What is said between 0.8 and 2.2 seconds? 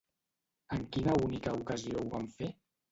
quina única ocasió ho